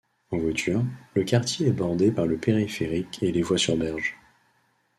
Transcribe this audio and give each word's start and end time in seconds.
En 0.31 0.39
voiture, 0.39 0.83
le 1.13 1.23
quartier 1.23 1.67
est 1.67 1.71
bordé 1.73 2.11
par 2.11 2.25
le 2.25 2.35
périphérique 2.35 3.21
et 3.21 3.31
les 3.31 3.43
voies 3.43 3.59
sur 3.59 3.77
berge. 3.77 4.17